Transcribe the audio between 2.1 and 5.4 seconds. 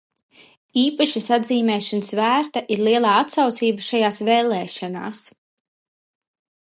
vērta ir lielā atsaucība šajās vēlēšanās.